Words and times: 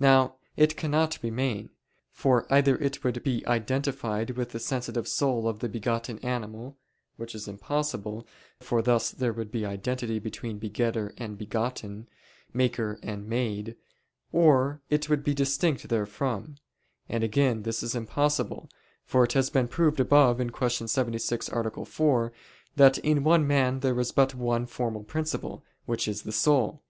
Now 0.00 0.36
it 0.56 0.78
cannot 0.78 1.22
remain. 1.22 1.68
For 2.10 2.50
either 2.50 2.76
it 2.78 3.04
would 3.04 3.22
be 3.22 3.46
identified 3.46 4.30
with 4.30 4.52
the 4.52 4.58
sensitive 4.58 5.06
soul 5.06 5.46
of 5.46 5.58
the 5.58 5.68
begotten 5.68 6.18
animal; 6.20 6.78
which 7.18 7.34
is 7.34 7.46
impossible, 7.46 8.26
for 8.60 8.80
thus 8.80 9.10
there 9.10 9.34
would 9.34 9.50
be 9.52 9.66
identity 9.66 10.20
between 10.20 10.58
begetter 10.58 11.12
and 11.18 11.36
begotten, 11.36 12.08
maker 12.54 12.98
and 13.02 13.26
made: 13.26 13.76
or 14.32 14.80
it 14.88 15.10
would 15.10 15.22
be 15.22 15.34
distinct 15.34 15.82
therefrom; 15.90 16.54
and 17.06 17.22
again 17.22 17.64
this 17.64 17.82
is 17.82 17.94
impossible, 17.94 18.70
for 19.04 19.22
it 19.22 19.34
has 19.34 19.50
been 19.50 19.68
proved 19.68 20.00
above 20.00 20.38
(Q. 20.38 20.86
76, 20.88 21.50
A. 21.50 21.84
4) 21.84 22.32
that 22.76 22.96
in 22.96 23.22
one 23.22 23.50
animal 23.50 23.80
there 23.80 24.00
is 24.00 24.12
but 24.12 24.34
one 24.34 24.64
formal 24.64 25.04
principle, 25.04 25.62
which 25.84 26.08
is 26.08 26.22
the 26.22 26.32
soul. 26.32 26.82